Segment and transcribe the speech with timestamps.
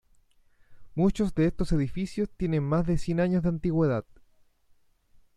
[0.95, 4.03] Muchos de estos edificios tienen más de cien años de antigüedad.